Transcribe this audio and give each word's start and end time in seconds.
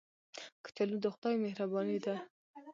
کچالو 0.63 0.97
د 1.03 1.05
خدای 1.15 1.35
مهرباني 1.45 1.97
ده 2.05 2.15